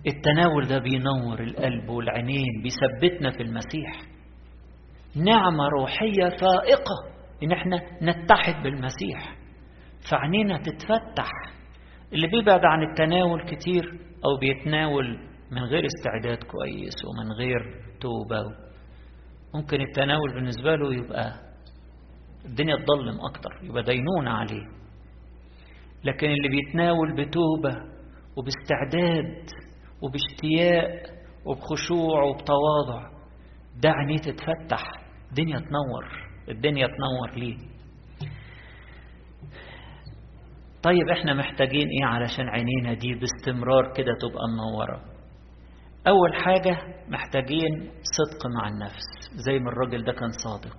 التناول 0.07 0.67
ده 0.67 0.77
بينور 0.79 1.39
القلب 1.43 1.89
والعينين 1.89 2.61
بيثبتنا 2.63 3.31
في 3.31 3.43
المسيح. 3.43 4.10
نعمة 5.15 5.67
روحية 5.79 6.29
فائقة. 6.29 7.11
إن 7.43 7.51
إحنا 7.51 7.77
نتحد 8.01 8.63
بالمسيح. 8.63 9.35
فعنينا 10.11 10.57
تتفتح. 10.57 11.29
اللي 12.13 12.27
بيبعد 12.27 12.61
عن 12.65 12.83
التناول 12.83 13.45
كتير 13.45 13.83
أو 14.25 14.37
بيتناول 14.39 15.17
من 15.51 15.63
غير 15.63 15.83
استعداد 15.85 16.43
كويس 16.43 16.93
ومن 17.05 17.31
غير 17.31 17.59
توبة. 18.01 18.43
ممكن 19.55 19.81
التناول 19.81 20.33
بالنسبة 20.33 20.75
له 20.75 20.93
يبقى 20.93 21.33
الدنيا 22.45 22.75
تضلم 22.75 23.19
أكتر 23.29 23.49
يبقى 23.63 23.83
دينونة 23.83 24.31
عليه. 24.31 24.81
لكن 26.03 26.27
اللي 26.27 26.49
بيتناول 26.49 27.13
بتوبة 27.15 27.75
وباستعداد 28.37 29.49
وباشتياق 30.01 31.03
وبخشوع 31.45 32.23
وبتواضع 32.23 33.09
ده 33.81 33.89
عينيه 33.89 34.17
تتفتح. 34.17 34.83
الدنيا 35.31 35.59
تنور 35.59 36.05
الدنيا 36.50 36.88
تنور 36.88 37.39
ليه؟ 37.39 37.57
طيب 40.83 41.09
إحنا 41.09 41.33
محتاجين 41.33 41.88
إيه 41.88 42.05
علشان 42.05 42.50
عينينا 42.50 42.93
دي 42.93 43.13
باستمرار 43.15 43.93
كده 43.93 44.11
تبقى 44.21 44.43
منورة؟ 44.53 45.01
أول 46.07 46.35
حاجة 46.35 46.77
محتاجين 47.07 47.91
صدق 48.17 48.48
مع 48.55 48.67
النفس 48.67 49.05
زي 49.46 49.59
ما 49.59 49.70
الراجل 49.70 50.03
ده 50.03 50.11
كان 50.13 50.29
صادق 50.44 50.77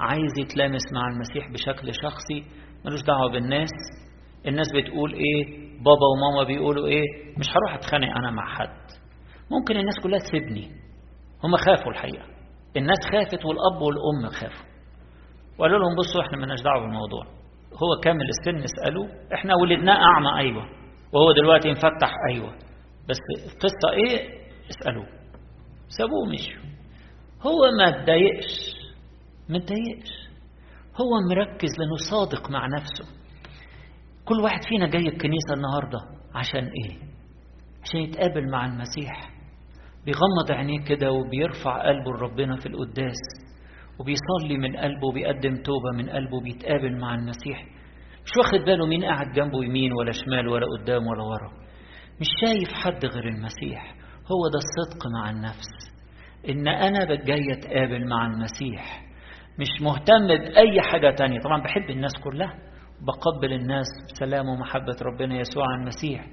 عايز 0.00 0.38
يتلامس 0.38 0.82
مع 0.92 1.08
المسيح 1.08 1.50
بشكل 1.52 1.94
شخصي 1.94 2.44
ملوش 2.84 3.02
دعوة 3.02 3.32
بالناس 3.32 3.70
الناس 4.46 4.66
بتقول 4.74 5.12
إيه 5.14 5.58
بابا 5.78 6.06
وماما 6.16 6.46
بيقولوا 6.46 6.86
إيه 6.86 7.02
مش 7.38 7.46
هروح 7.50 7.74
أتخانق 7.74 8.08
أنا 8.16 8.30
مع 8.30 8.54
حد 8.54 8.86
ممكن 9.50 9.76
الناس 9.76 9.94
كلها 10.02 10.18
تسيبني 10.18 10.68
هم 11.44 11.56
خافوا 11.56 11.92
الحقيقة. 11.92 12.35
الناس 12.78 12.98
خافت 13.12 13.44
والأب 13.44 13.82
والأم 13.82 14.30
خافوا. 14.30 14.66
وقالوا 15.58 15.78
لهم 15.78 15.94
بصوا 15.98 16.22
إحنا 16.22 16.36
مالناش 16.38 16.62
دعوة 16.62 16.80
بالموضوع. 16.80 17.24
هو 17.72 18.00
كامل 18.04 18.28
السن 18.28 18.64
اسالوه 18.64 19.08
إحنا 19.34 19.54
ولدناه 19.62 19.94
أعمى 20.04 20.38
أيوه. 20.38 20.62
وهو 21.12 21.32
دلوقتي 21.32 21.70
مفتح 21.70 22.12
أيوه. 22.30 22.52
بس 23.08 23.18
القصة 23.46 23.88
إيه؟ 23.92 24.28
اسألوه. 24.70 25.06
سابوه 25.88 26.18
ومشوا. 26.28 26.62
هو 27.42 27.60
ما 27.78 27.88
اتضايقش. 27.88 28.76
ما 29.48 29.56
اتضايقش. 29.56 30.10
هو 31.00 31.10
مركز 31.30 31.70
لأنه 31.78 31.96
صادق 32.10 32.50
مع 32.50 32.66
نفسه. 32.66 33.04
كل 34.24 34.40
واحد 34.44 34.60
فينا 34.68 34.86
جاي 34.86 35.08
الكنيسة 35.08 35.54
النهارده 35.54 35.98
عشان 36.34 36.64
إيه؟ 36.64 36.96
عشان 37.82 38.00
يتقابل 38.00 38.50
مع 38.50 38.66
المسيح. 38.66 39.35
بيغمض 40.06 40.50
عينيه 40.50 40.84
كده 40.84 41.12
وبيرفع 41.12 41.82
قلبه 41.82 42.10
لربنا 42.12 42.56
في 42.56 42.66
القداس 42.66 43.20
وبيصلي 44.00 44.58
من 44.58 44.76
قلبه 44.76 45.06
وبيقدم 45.08 45.62
توبة 45.62 45.90
من 45.96 46.10
قلبه 46.10 46.36
وبيتقابل 46.36 46.98
مع 46.98 47.14
المسيح. 47.14 47.64
مش 48.24 48.30
واخد 48.38 48.64
باله 48.64 48.86
مين 48.86 49.04
قاعد 49.04 49.32
جنبه 49.32 49.64
يمين 49.64 49.92
ولا 49.92 50.12
شمال 50.12 50.48
ولا 50.48 50.66
قدام 50.78 51.06
ولا 51.06 51.22
ورا. 51.22 51.50
مش 52.20 52.26
شايف 52.44 52.72
حد 52.72 53.04
غير 53.06 53.28
المسيح. 53.28 53.94
هو 54.32 54.48
ده 54.52 54.58
الصدق 54.58 55.06
مع 55.06 55.30
النفس. 55.30 55.68
إن 56.48 56.68
أنا 56.68 57.04
جاي 57.24 57.52
أتقابل 57.52 58.08
مع 58.08 58.26
المسيح. 58.26 59.02
مش 59.58 59.82
مهتم 59.82 60.26
بأي 60.26 60.80
حاجة 60.80 61.10
تانية. 61.10 61.40
طبعا 61.40 61.62
بحب 61.62 61.90
الناس 61.90 62.12
كلها. 62.24 62.54
بقبل 63.06 63.52
الناس 63.52 63.86
بسلام 64.12 64.48
ومحبة 64.48 64.96
ربنا 65.02 65.38
يسوع 65.38 65.74
المسيح. 65.74 66.26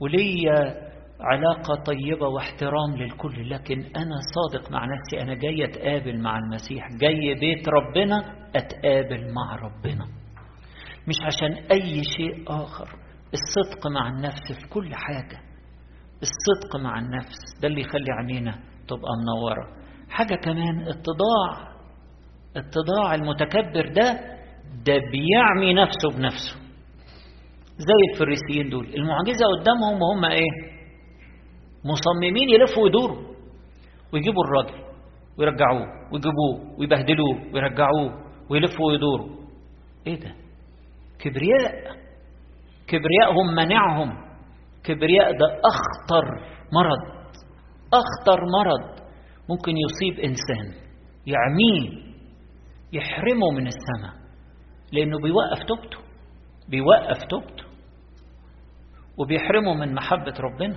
وليا 0.00 0.74
علاقة 1.20 1.74
طيبة 1.86 2.28
واحترام 2.28 2.96
للكل 2.96 3.50
لكن 3.50 3.80
أنا 3.96 4.16
صادق 4.34 4.70
مع 4.70 4.84
نفسي 4.84 5.22
أنا 5.22 5.34
جاي 5.34 5.64
أتقابل 5.64 6.20
مع 6.20 6.38
المسيح 6.38 6.88
جاي 7.00 7.34
بيت 7.34 7.68
ربنا 7.68 8.34
أتقابل 8.56 9.32
مع 9.34 9.56
ربنا. 9.56 10.04
مش 11.08 11.14
عشان 11.26 11.52
أي 11.70 12.02
شيء 12.04 12.44
آخر 12.48 12.88
الصدق 13.34 13.86
مع 13.86 14.08
النفس 14.08 14.52
في 14.62 14.68
كل 14.68 14.94
حاجة. 14.94 15.38
الصدق 16.22 16.76
مع 16.84 16.98
النفس 16.98 17.36
ده 17.62 17.68
اللي 17.68 17.80
يخلي 17.80 18.12
عينينا 18.18 18.52
تبقى 18.88 19.10
منورة. 19.22 19.66
حاجة 20.10 20.34
كمان 20.34 20.80
اتضاع 20.80 21.76
اتضاع 22.56 23.14
المتكبر 23.14 23.88
ده 23.92 24.12
ده 24.86 24.94
بيعمي 25.12 25.74
نفسه 25.74 26.08
بنفسه. 26.18 26.56
زي 27.78 28.12
الفريسيين 28.12 28.70
دول 28.70 28.84
المعجزة 28.94 29.44
قدامهم 29.60 30.02
وهم 30.02 30.24
إيه؟ 30.24 30.75
مصممين 31.86 32.48
يلفوا 32.50 32.82
ويدوروا 32.82 33.34
ويجيبوا 34.12 34.44
الراجل 34.44 34.84
ويرجعوه 35.38 35.86
ويجيبوه 36.12 36.78
ويبهدلوه 36.78 37.54
ويرجعوه 37.54 38.26
ويلفوا 38.50 38.86
ويدوروا. 38.86 39.28
إيه 40.06 40.20
ده؟ 40.20 40.34
كبرياء. 41.18 41.96
كبريائهم 42.86 43.54
منعهم. 43.56 44.26
كبرياء 44.84 45.32
ده 45.32 45.46
أخطر 45.64 46.24
مرض. 46.72 47.16
أخطر 47.92 48.40
مرض 48.58 48.96
ممكن 49.50 49.72
يصيب 49.76 50.20
إنسان 50.24 50.86
يعميه 51.26 52.06
يحرمه 52.92 53.50
من 53.50 53.66
السماء 53.66 54.14
لأنه 54.92 55.18
بيوقف 55.18 55.64
توبته 55.68 55.98
بيوقف 56.68 57.24
توبته 57.30 57.64
وبيحرمه 59.18 59.74
من 59.74 59.94
محبة 59.94 60.34
ربنا. 60.40 60.76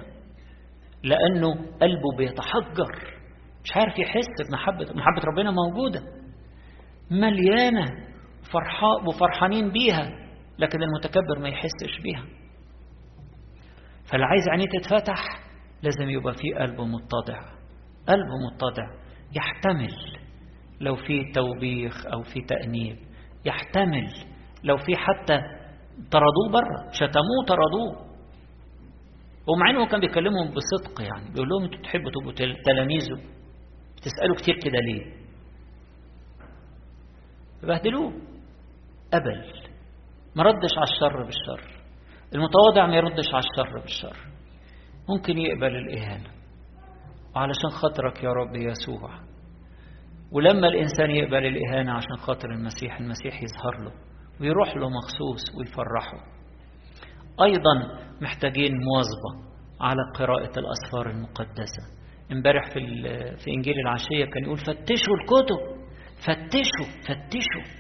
لأنه 1.04 1.54
قلبه 1.56 2.18
بيتحجر. 2.18 3.20
مش 3.64 3.70
عارف 3.76 4.00
يحس 4.00 4.50
بمحبة 4.50 4.86
محبة 4.96 5.22
ربنا 5.32 5.52
موجودة. 5.52 6.02
مليانة 7.12 7.86
فرحاء 8.54 9.08
وفرحانين 9.08 9.72
بيها 9.72 10.10
لكن 10.60 10.84
المتكبر 10.84 11.40
ما 11.40 11.50
يحسش 11.50 12.00
بيها. 12.04 12.24
فاللي 14.12 14.26
عايز 14.26 14.50
عينيه 14.50 14.66
تتفتح 14.80 15.24
لازم 15.84 16.10
يبقى 16.10 16.34
فيه 16.34 16.56
قلبه 16.56 16.86
متضع. 16.86 17.40
قلبه 18.08 18.36
متضع 18.54 18.88
يحتمل 19.36 19.94
لو 20.82 20.96
في 20.96 21.32
توبيخ 21.36 22.06
أو 22.14 22.24
في 22.24 22.42
تأنيب. 22.42 22.98
يحتمل 23.46 24.08
لو 24.64 24.78
في 24.78 24.96
حتى 24.96 25.42
طردوه 26.12 26.50
بره 26.54 26.92
شتموه 26.92 27.46
طردوه 27.48 28.09
ومع 29.54 29.70
إنه 29.70 29.88
كان 29.88 30.00
بيكلمهم 30.00 30.54
بصدق 30.54 31.02
يعني 31.02 31.30
بيقول 31.32 31.50
لهم 31.50 31.64
أنتوا 31.64 31.82
تحبوا 31.82 32.12
تبقوا 32.12 32.54
تلاميذه. 32.66 33.22
بتسألوا 33.98 34.36
كتير 34.36 34.56
كده 34.64 34.80
ليه؟ 34.80 35.20
بهدلوه 37.64 38.14
قبل. 39.14 39.54
ما 40.36 40.44
ردش 40.44 40.78
على 40.78 40.88
الشر 40.94 41.24
بالشر. 41.24 41.82
المتواضع 42.36 42.88
ما 42.88 42.96
يردش 42.96 43.34
على 43.34 43.44
الشر 43.44 43.80
بالشر. 43.82 44.18
ممكن 45.10 45.38
يقبل 45.38 45.76
الإهانة. 45.76 46.30
وعلشان 47.36 47.70
خاطرك 47.70 48.24
يا 48.24 48.30
رب 48.30 48.56
يسوع. 48.56 49.20
ولما 50.32 50.68
الإنسان 50.68 51.12
يقبل 51.12 51.46
الإهانة 51.46 51.92
عشان 51.92 52.18
خاطر 52.18 52.52
المسيح 52.52 53.00
المسيح 53.00 53.44
يظهر 53.44 53.84
له 53.84 53.92
ويروح 54.42 54.76
له 54.76 54.90
مخصوص 54.90 55.56
ويفرحه. 55.58 56.18
أيضا 57.44 57.99
محتاجين 58.22 58.72
مواظبة 58.72 59.50
على 59.82 60.00
قراءة 60.16 60.52
الأسفار 60.60 61.10
المقدسة. 61.10 61.84
امبارح 62.32 62.64
في, 62.74 62.80
في 63.38 63.52
إنجيل 63.52 63.80
العشية 63.80 64.26
كان 64.26 64.44
يقول 64.44 64.58
فتشوا 64.58 65.16
الكتب 65.22 65.80
فتشوا 66.18 67.02
فتشوا. 67.08 67.80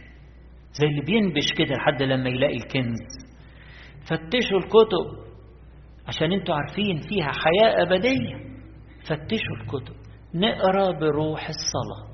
زي 0.73 0.88
اللي 0.88 1.02
بينبش 1.02 1.54
كده 1.58 1.75
لحد 1.75 2.02
لما 2.04 2.30
يلاقي 2.30 2.56
الكنز. 2.56 3.30
فتشوا 4.04 4.58
الكتب 4.58 5.30
عشان 6.08 6.34
أنتوا 6.34 6.56
عارفين 6.56 6.97
فيها 7.10 7.32
حياة 7.32 7.82
أبدية. 7.84 8.36
فتشوا 9.04 9.56
الكتب 9.62 9.95
نقرأ 10.36 10.91
بروح 10.99 11.49
الصلاة. 11.49 12.10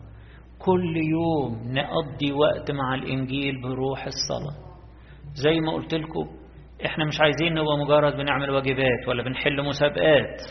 كل 0.60 0.98
يوم 0.98 1.74
نقضي 1.74 2.32
وقت 2.32 2.72
مع 2.72 2.96
الإنجيل 2.96 3.62
بروح 3.62 4.06
الصلاة. 4.06 4.66
زي 5.34 5.60
ما 5.60 5.74
قلت 5.74 5.94
لكم 5.94 6.45
إحنا 6.86 7.06
مش 7.06 7.22
عايزين 7.22 7.54
نبقى 7.54 7.78
مجرد 7.86 8.14
بنعمل 8.18 8.50
واجبات 8.50 9.08
ولا 9.08 9.24
بنحل 9.24 9.64
مسابقات. 9.66 10.42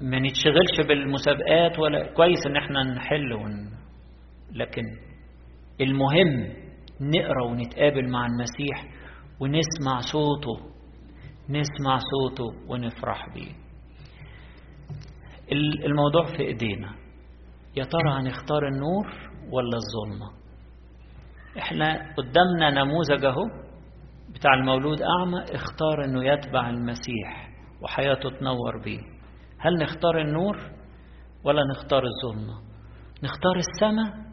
ما 0.00 0.18
نتشغلش 0.18 0.86
بالمسابقات 0.88 1.78
ولا 1.78 2.12
كويس 2.12 2.46
إن 2.46 2.56
إحنا 2.56 2.82
نحل 2.82 3.32
ون... 3.32 3.70
لكن 4.52 4.82
المهم 5.80 6.52
نقرأ 7.00 7.44
ونتقابل 7.44 8.10
مع 8.10 8.26
المسيح 8.26 8.94
ونسمع 9.40 10.00
صوته 10.12 10.74
نسمع 11.50 11.98
صوته 11.98 12.70
ونفرح 12.70 13.34
بيه. 13.34 13.52
الموضوع 15.86 16.24
في 16.36 16.42
إيدينا. 16.42 16.94
يا 17.76 17.84
ترى 17.84 18.12
هنختار 18.20 18.68
النور 18.68 19.06
ولا 19.52 19.76
الظلمة؟ 19.76 20.30
إحنا 21.58 22.14
قدامنا 22.16 22.84
نموذج 22.84 23.24
أهو. 23.24 23.63
بتاع 24.34 24.54
المولود 24.54 24.98
أعمى 25.02 25.42
اختار 25.54 26.04
إنه 26.04 26.24
يتبع 26.24 26.70
المسيح 26.70 27.48
وحياته 27.82 28.30
تنور 28.30 28.82
بيه. 28.84 29.00
هل 29.58 29.78
نختار 29.82 30.20
النور 30.20 30.56
ولا 31.44 31.62
نختار 31.76 32.02
الظلمة؟ 32.04 32.54
نختار 33.22 33.56
السماء 33.56 34.24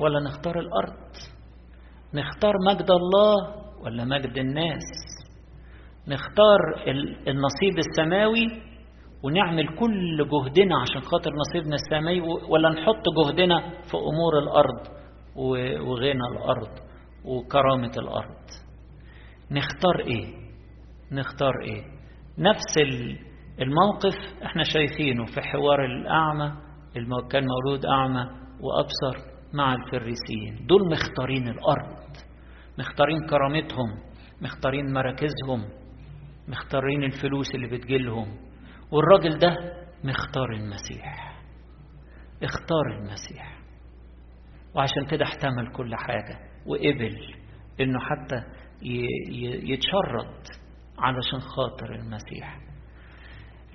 ولا 0.00 0.20
نختار 0.20 0.58
الأرض؟ 0.58 1.12
نختار 2.14 2.54
مجد 2.70 2.90
الله 2.90 3.54
ولا 3.84 4.04
مجد 4.04 4.38
الناس؟ 4.38 4.88
نختار 6.08 6.58
النصيب 7.28 7.78
السماوي 7.78 8.46
ونعمل 9.22 9.68
كل 9.78 10.28
جهدنا 10.28 10.74
عشان 10.80 11.00
خاطر 11.00 11.30
نصيبنا 11.34 11.74
السماوي 11.74 12.20
ولا 12.48 12.68
نحط 12.70 13.02
جهدنا 13.18 13.60
في 13.60 13.96
أمور 13.96 14.38
الأرض 14.38 14.86
وغنى 15.88 16.26
الأرض 16.32 16.68
وكرامة 17.24 17.92
الأرض؟ 17.98 18.63
نختار 19.54 20.00
إيه؟ 20.00 20.34
نختار 21.12 21.52
إيه؟ 21.62 21.82
نفس 22.38 22.78
الموقف 23.62 24.42
إحنا 24.42 24.62
شايفينه 24.62 25.24
في 25.24 25.40
حوار 25.40 25.84
الأعمى 25.84 26.52
كان 27.30 27.44
مولود 27.46 27.86
أعمى 27.86 28.24
وأبصر 28.60 29.30
مع 29.54 29.74
الفريسيين. 29.74 30.66
دول 30.66 30.90
مختارين 30.90 31.48
الأرض 31.48 31.96
مختارين 32.78 33.26
كرامتهم 33.30 33.98
مختارين 34.42 34.92
مراكزهم 34.92 35.64
مختارين 36.48 37.04
الفلوس 37.04 37.54
اللي 37.54 37.66
بتجيلهم. 37.68 38.36
والراجل 38.92 39.38
ده 39.38 39.56
مختار 40.04 40.52
المسيح 40.52 41.38
اختار 42.42 42.98
المسيح. 42.98 43.58
وعشان 44.74 45.06
كده 45.10 45.24
احتمل 45.24 45.72
كل 45.72 45.94
حاجة 45.96 46.38
وقبل 46.66 47.16
إنه 47.80 47.98
حتى 48.00 48.42
يتشرد 49.62 50.42
علشان 50.98 51.40
خاطر 51.40 51.94
المسيح. 51.94 52.58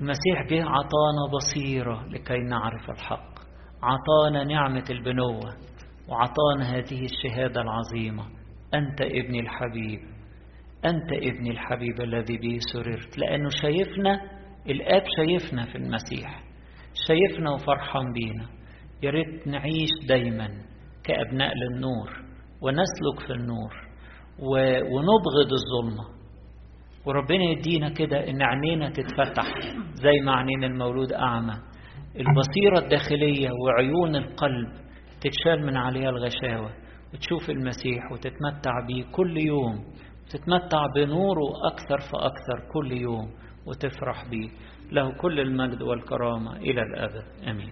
المسيح 0.02 0.44
جه 0.50 0.64
عطانا 0.64 1.32
بصيرة 1.34 2.06
لكي 2.08 2.38
نعرف 2.38 2.90
الحق. 2.90 3.40
عطانا 3.84 4.44
نعمة 4.44 4.84
البنوة 4.90 5.58
وعطانا 6.08 6.78
هذه 6.78 7.06
الشهادة 7.06 7.62
العظيمة. 7.62 8.24
أنت 8.74 9.02
ابني 9.02 9.40
الحبيب 9.40 10.00
أنت 10.86 11.12
ابني 11.14 11.52
الحبيب 11.52 12.02
الذي 12.02 12.38
به 12.38 12.58
سررت. 12.74 13.18
لأنه 13.18 13.50
شايفنا 13.50 14.22
الآب 14.70 15.04
شايفنا 15.18 15.66
في 15.66 15.76
المسيح. 15.78 16.44
شايفنا 17.08 17.52
وفرحان 17.52 18.14
بينا. 18.14 18.50
يا 19.04 19.10
ريت 19.10 19.48
نعيش 19.48 19.90
دايما 20.08 20.50
كأبناء 21.04 21.54
للنور 21.56 22.10
ونسلك 22.62 23.28
في 23.28 23.34
النور. 23.34 23.89
ونبغض 24.42 25.52
الظلمة 25.52 26.20
وربنا 27.06 27.44
يدينا 27.44 27.90
كده 27.90 28.30
إن 28.30 28.42
عينينا 28.42 28.90
تتفتح 28.90 29.46
زي 29.94 30.20
ما 30.26 30.32
عينين 30.36 30.64
المولود 30.64 31.14
أعمى. 31.14 31.54
البصيرة 32.16 32.80
الداخلية 32.80 33.50
وعيون 33.66 34.16
القلب 34.16 34.68
تتشال 35.22 35.66
من 35.66 35.78
عليها 35.78 36.10
الغشاوة 36.10 36.70
وتشوف 37.14 37.50
المسيح 37.50 38.12
وتتمتع 38.12 38.72
بيه 38.88 39.04
كل 39.12 39.38
يوم. 39.38 39.76
تتمتع 40.30 40.86
بنوره 40.96 41.50
أكثر 41.72 42.00
فأكثر 42.00 42.72
كل 42.74 42.92
يوم 42.92 43.30
وتفرح 43.68 44.30
بيه. 44.30 44.50
له 44.92 45.12
كل 45.18 45.40
المجد 45.40 45.82
والكرامة 45.82 46.58
إلى 46.58 46.82
الأبد. 46.82 47.24
أمين. 47.50 47.70